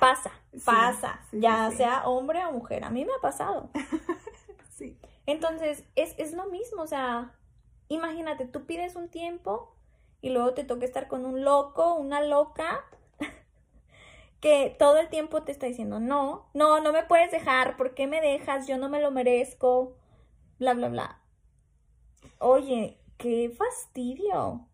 [0.00, 0.30] pasa,
[0.64, 2.84] pasa, ya sea hombre o mujer.
[2.84, 3.70] A mí me ha pasado.
[4.70, 4.98] Sí.
[5.26, 7.34] Entonces, es, es lo mismo, o sea,
[7.88, 9.76] imagínate, tú pides un tiempo
[10.22, 12.82] y luego te toca estar con un loco, una loca,
[14.40, 18.06] que todo el tiempo te está diciendo, no, no, no me puedes dejar, ¿por qué
[18.06, 18.66] me dejas?
[18.66, 19.98] Yo no me lo merezco,
[20.58, 21.20] bla, bla, bla.
[22.38, 24.66] Oye, qué fastidio.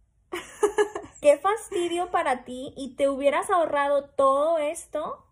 [1.26, 5.26] Qué fastidio para ti y te hubieras ahorrado todo esto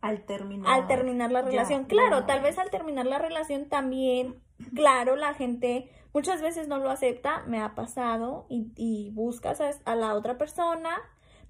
[0.00, 0.72] Al terminar.
[0.72, 1.82] al terminar la relación.
[1.82, 4.40] ya claro, tal vez al terminar la relación también,
[4.76, 9.70] claro, la gente muchas veces no lo acepta, me ha pasado, y, y buscas a,
[9.84, 10.96] a la otra persona,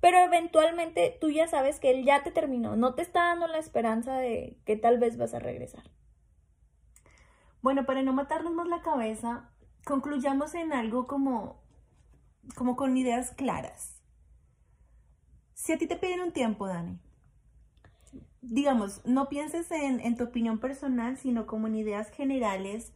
[0.01, 3.59] pero eventualmente tú ya sabes que él ya te terminó, no te está dando la
[3.59, 5.83] esperanza de que tal vez vas a regresar.
[7.61, 9.51] Bueno, para no matarnos más la cabeza,
[9.85, 11.61] concluyamos en algo como,
[12.55, 14.01] como con ideas claras.
[15.55, 16.99] Si a ti te piden un tiempo, Dani,
[18.43, 22.93] digamos, no pienses en, tu opinión personal, sino como en ideas generales,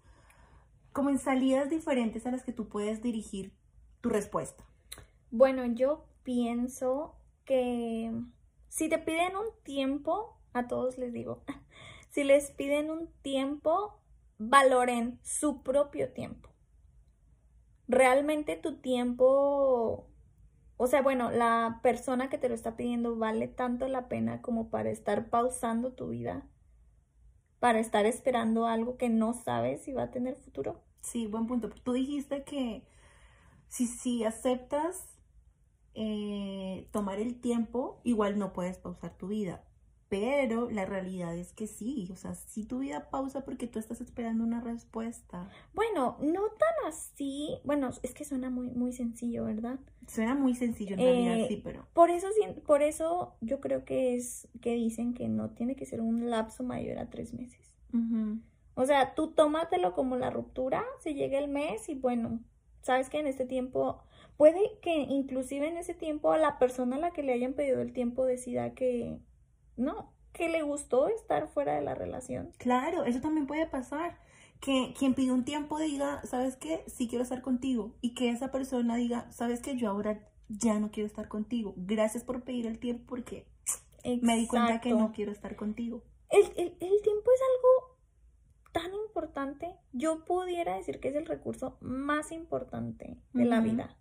[0.92, 3.52] como en salidas diferentes a las que tú puedes dirigir
[4.00, 4.64] tu respuesta.
[5.30, 8.12] Bueno, yo pienso que
[8.68, 11.42] si te piden un tiempo, a todos les digo,
[12.10, 13.98] si les piden un tiempo,
[14.38, 16.49] valoren su propio tiempo.
[17.90, 20.06] Realmente tu tiempo,
[20.76, 24.70] o sea, bueno, la persona que te lo está pidiendo vale tanto la pena como
[24.70, 26.46] para estar pausando tu vida,
[27.58, 30.80] para estar esperando algo que no sabes si va a tener futuro.
[31.00, 31.68] Sí, buen punto.
[31.68, 32.84] Tú dijiste que
[33.66, 35.18] si, si aceptas
[35.94, 39.64] eh, tomar el tiempo, igual no puedes pausar tu vida.
[40.10, 44.00] Pero la realidad es que sí, o sea, si tu vida pausa porque tú estás
[44.00, 45.48] esperando una respuesta.
[45.72, 47.60] Bueno, no tan así.
[47.64, 49.78] Bueno, es que suena muy, muy sencillo, ¿verdad?
[50.08, 53.84] Suena muy sencillo en Eh, realidad, sí, pero Por eso, sí- por eso yo creo
[53.84, 57.72] que es que dicen que no tiene que ser un lapso mayor a tres meses.
[58.74, 62.40] O sea, tú tómatelo como la ruptura, se llega el mes y bueno,
[62.82, 64.02] sabes que en este tiempo,
[64.36, 67.80] puede que inclusive en ese tiempo a la persona a la que le hayan pedido
[67.80, 69.20] el tiempo decida que
[69.80, 72.52] no, que le gustó estar fuera de la relación.
[72.58, 74.18] claro, eso también puede pasar.
[74.60, 76.84] Que quien pide un tiempo diga, ¿sabes qué?
[76.86, 77.94] Sí quiero estar contigo.
[78.02, 79.74] Y que esa persona diga, ¿sabes qué?
[79.76, 81.72] Yo ahora ya no quiero estar contigo.
[81.78, 83.46] Gracias por pedir el tiempo porque
[84.20, 86.02] me di cuenta que no quiero estar contigo.
[86.28, 87.96] El, el- el tiempo es algo
[88.72, 89.74] tan importante.
[89.92, 93.96] Yo pudiera decir que es el recurso más importante de la vida.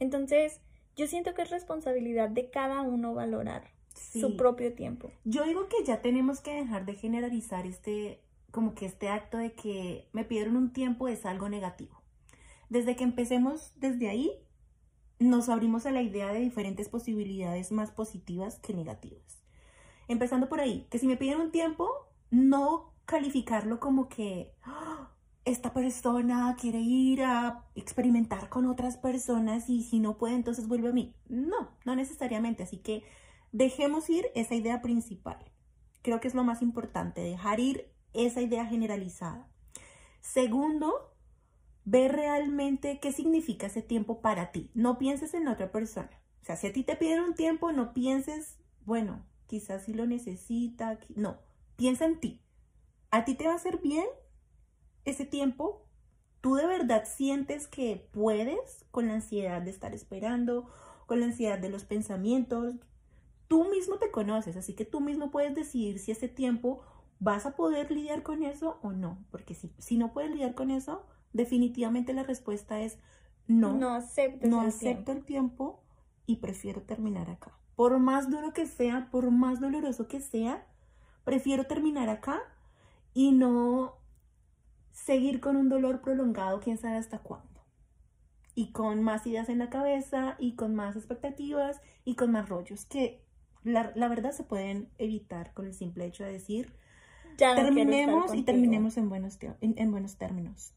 [0.00, 0.60] Entonces,
[0.96, 4.20] yo siento que es responsabilidad de cada uno valorar Sí.
[4.20, 5.10] su propio tiempo.
[5.24, 9.52] Yo digo que ya tenemos que dejar de generalizar este, como que este acto de
[9.52, 12.00] que me pidieron un tiempo es algo negativo.
[12.68, 14.32] Desde que empecemos desde ahí,
[15.18, 19.42] nos abrimos a la idea de diferentes posibilidades más positivas que negativas.
[20.08, 21.88] Empezando por ahí, que si me piden un tiempo,
[22.30, 25.10] no calificarlo como que "Ah,
[25.44, 30.88] esta persona quiere ir a experimentar con otras personas y si no puede, entonces vuelve
[30.88, 31.14] a mí.
[31.28, 32.62] No, no necesariamente.
[32.62, 33.02] Así que
[33.54, 35.38] dejemos ir esa idea principal.
[36.02, 39.48] Creo que es lo más importante, dejar ir esa idea generalizada.
[40.20, 41.14] Segundo,
[41.84, 44.72] ver realmente qué significa ese tiempo para ti.
[44.74, 46.10] No pienses en otra persona.
[46.42, 50.04] O sea, si a ti te piden un tiempo, no pienses, bueno, quizás si lo
[50.04, 50.98] necesita.
[51.14, 51.38] No,
[51.76, 52.42] piensa en ti.
[53.12, 54.06] ¿A ti te va a hacer bien
[55.04, 55.86] ese tiempo?
[56.40, 60.68] ¿Tú de verdad sientes que puedes con la ansiedad de estar esperando,
[61.06, 62.74] con la ansiedad de los pensamientos?
[63.48, 66.82] Tú mismo te conoces, así que tú mismo puedes decidir si ese tiempo
[67.18, 69.24] vas a poder lidiar con eso o no.
[69.30, 72.98] Porque si, si no puedes lidiar con eso, definitivamente la respuesta es
[73.46, 73.72] no.
[73.74, 75.12] No aceptes No el acepto tiempo.
[75.12, 75.84] el tiempo
[76.26, 77.58] y prefiero terminar acá.
[77.76, 80.66] Por más duro que sea, por más doloroso que sea,
[81.24, 82.40] prefiero terminar acá
[83.12, 83.96] y no
[84.92, 87.60] seguir con un dolor prolongado, quién sabe hasta cuándo.
[88.54, 92.84] Y con más ideas en la cabeza y con más expectativas y con más rollos
[92.86, 93.23] que
[93.64, 96.72] la, la verdad se pueden evitar con el simple hecho de decir
[97.38, 100.72] Ya no terminemos y terminemos en buenos, en- en buenos términos.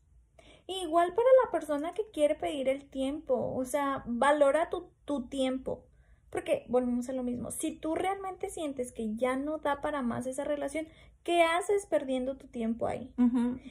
[0.68, 5.84] Igual para la persona que quiere pedir el tiempo, o sea, valora tu, tu tiempo.
[6.30, 7.52] Porque volvemos a lo mismo.
[7.52, 10.88] Si tú realmente sientes que ya no da para más esa relación,
[11.24, 13.14] ¿qué haces perdiendo tu tiempo ahí?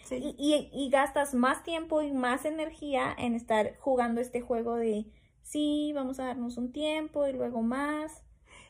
[0.05, 0.17] Sí.
[0.17, 5.05] Y, y- y gastas más tiempo y más energía en estar jugando este juego de
[5.43, 8.23] sí, vamos a darnos un tiempo y luego más.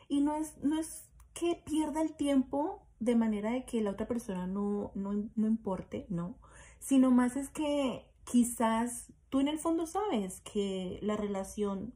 [0.07, 4.07] Y no es, no es que pierda el tiempo de manera de que la otra
[4.07, 6.35] persona no, no, no importe, no,
[6.79, 11.93] sino más es que quizás tú en el fondo sabes que la relación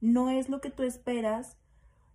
[0.00, 1.56] no es lo que tú esperas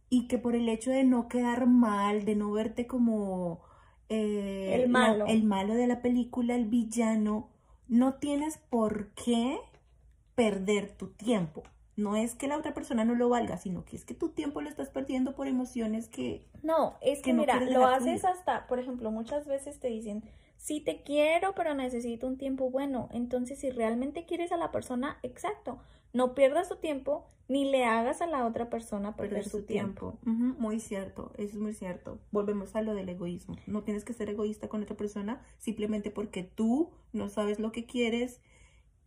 [0.09, 3.61] y que por el hecho de no quedar mal, de no verte como
[4.09, 5.25] eh, El la- malo.
[5.25, 7.49] el malo de la película, el villano,
[7.87, 9.59] no tienes por qué
[10.35, 11.63] perder tu tiempo.
[11.95, 14.61] No es que la otra persona no lo valga, sino que es que tu tiempo
[14.61, 16.45] lo estás perdiendo por emociones que...
[16.63, 20.23] No, es que, mira, lo haces hasta, por ejemplo, muchas veces te dicen,
[20.57, 23.09] sí te quiero, pero necesito un tiempo bueno.
[23.11, 25.79] Entonces, si realmente quieres a la persona, exacto,
[26.13, 30.17] no pierdas tu tiempo ni le hagas a la otra persona perder, su tiempo.
[30.23, 32.17] Muy cierto, eso es muy cierto.
[32.31, 33.57] Volvemos a lo del egoísmo.
[33.67, 37.85] No tienes que ser egoísta con otra persona simplemente porque tú no sabes lo que
[37.85, 38.39] quieres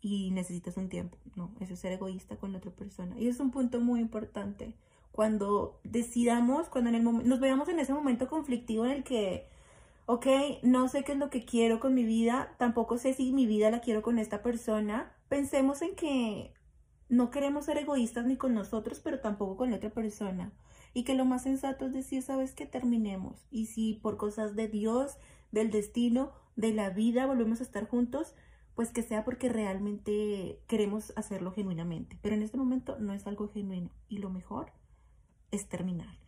[0.01, 1.19] y necesitas un tiempo.
[1.35, 3.19] No, eso es ser egoísta con la otra persona.
[3.19, 4.75] Y es un punto muy importante.
[5.13, 9.49] Cuando decidamos, cuando en el nos veamos en ese momento conflictivo en el que,
[10.07, 10.27] ok,
[10.63, 13.71] no sé qué es lo que quiero con mi vida, tampoco sé si mi vida
[13.71, 16.53] la quiero con esta persona, pensemos en que
[17.09, 20.53] no queremos ser egoístas ni con nosotros, pero tampoco con la otra persona.
[20.93, 23.47] Y que lo más sensato es decir, sabes que terminemos.
[23.51, 25.17] Y si por cosas de Dios,
[25.53, 28.35] del destino, de la vida volvemos a estar juntos,
[28.77, 32.19] pues que sea porque realmente queremos hacerlo genuinamente.
[32.23, 33.91] Pero en este momento no es algo genuino.
[34.09, 34.71] Y lo mejor
[35.51, 36.19] es terminar.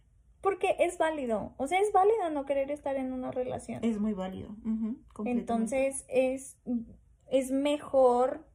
[0.41, 3.85] Porque es válido, o sea, es válido no querer estar en una relación.
[3.85, 4.49] Es muy válido.
[5.25, 6.57] Entonces, es,
[7.27, 8.47] es mejor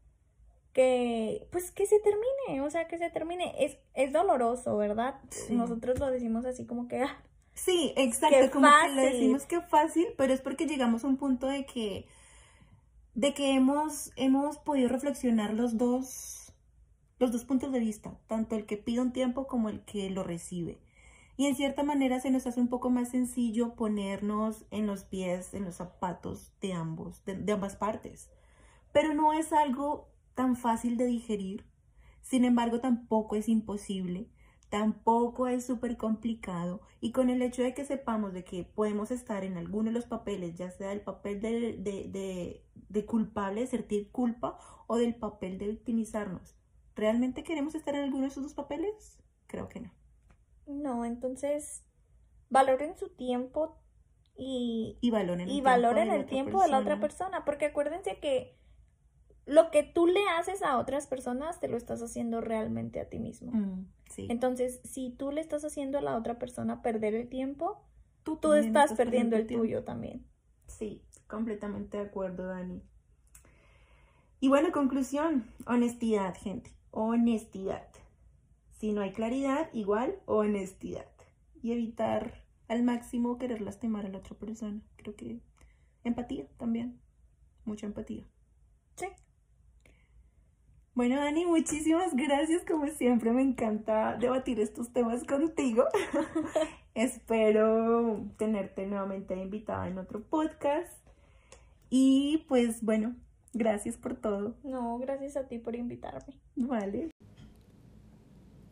[0.72, 3.54] que, pues, que se termine, o sea, que se termine.
[3.60, 5.20] Es, es doloroso, ¿verdad?
[5.30, 5.54] Sí.
[5.56, 7.22] Nosotros lo decimos así como que, ah,
[7.54, 11.48] Sí, exacto, como que le decimos que fácil, pero es porque llegamos a un punto
[11.48, 12.08] de que
[13.16, 16.54] de que hemos hemos podido reflexionar los dos
[17.20, 20.24] los dos puntos de vista, tanto el que pide un tiempo como el que lo
[20.24, 20.80] recibe.
[21.38, 25.54] Y en cierta manera se nos hace un poco más sencillo ponernos en los pies,
[25.54, 28.30] en los zapatos de ambos, de, de ambas partes.
[28.92, 31.66] Pero no es algo tan fácil de digerir.
[32.22, 34.28] Sin embargo, tampoco es imposible
[34.74, 39.44] tampoco es súper complicado y con el hecho de que sepamos de que podemos estar
[39.44, 43.68] en alguno de los papeles, ya sea el papel de, de, de, de culpable, de
[43.68, 44.58] sentir culpa
[44.88, 46.56] o del papel de victimizarnos,
[46.96, 49.20] ¿realmente queremos estar en alguno de esos dos papeles?
[49.46, 49.92] Creo que no.
[50.66, 51.86] no, entonces,
[52.50, 53.78] valoren su tiempo
[54.36, 57.00] y, Y valoren el y tiempo valoren de la el otra tiempo de la otra
[57.00, 58.58] persona, porque acuérdense que
[59.46, 63.20] lo que tú le haces a otras personas te lo estás haciendo realmente a ti
[63.20, 63.52] mismo.
[63.52, 64.28] Mm, sí.
[64.30, 67.82] Entonces, si tú le estás haciendo a la otra persona perder el tiempo,
[68.24, 69.64] tú también estás perdiendo el tiempo.
[69.64, 70.26] tuyo también.
[70.68, 72.82] Sí, completamente de acuerdo, Dani.
[74.40, 77.88] Y bueno, conclusión, honestidad, gente, honestidad.
[78.80, 81.08] Si no hay claridad, igual honestidad.
[81.62, 84.82] Y evitar al máximo querer lastimar a la otra persona.
[84.98, 85.40] Creo que
[86.04, 87.00] empatía también,
[87.66, 88.26] mucha empatía.
[88.96, 89.08] Sí.
[90.96, 92.64] Bueno, Dani, muchísimas gracias.
[92.70, 95.86] Como siempre, me encanta debatir estos temas contigo.
[96.94, 100.94] Espero tenerte nuevamente invitada en otro podcast.
[101.90, 103.16] Y pues bueno,
[103.54, 104.56] gracias por todo.
[104.64, 106.36] No, gracias a ti por invitarme.
[106.56, 107.10] Vale.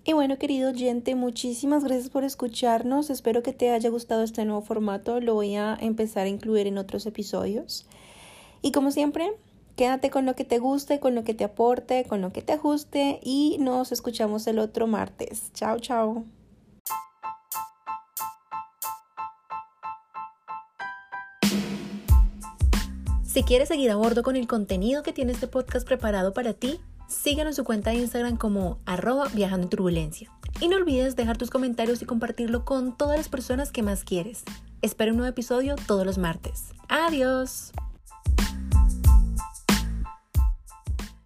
[0.03, 3.09] Y bueno, querido oyente, muchísimas gracias por escucharnos.
[3.09, 5.19] Espero que te haya gustado este nuevo formato.
[5.21, 7.87] Lo voy a empezar a incluir en otros episodios.
[8.61, 9.31] Y como siempre,
[9.75, 12.53] quédate con lo que te guste, con lo que te aporte, con lo que te
[12.53, 15.51] ajuste y nos escuchamos el otro martes.
[15.53, 16.25] Chao, chao.
[23.31, 26.81] Si quieres seguir a bordo con el contenido que tiene este podcast preparado para ti,
[27.07, 30.29] síguenos en su cuenta de Instagram como arroba viajando en turbulencia.
[30.59, 34.43] Y no olvides dejar tus comentarios y compartirlo con todas las personas que más quieres.
[34.81, 36.73] Espero un nuevo episodio todos los martes.
[36.89, 37.71] Adiós.